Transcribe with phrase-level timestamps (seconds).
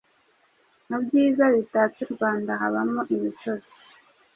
[0.89, 3.75] Mu byiza bitatse u Rwanda habamo imisozi,